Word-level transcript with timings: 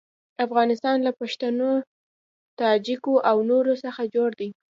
افغانستان 0.45 0.97
له 1.07 1.11
پښتنو، 1.19 1.71
تاجکو 2.59 3.13
او 3.29 3.37
نورو 3.49 3.73
څخه 3.83 4.01
جوړ 4.15 4.29
دی. 4.39 4.49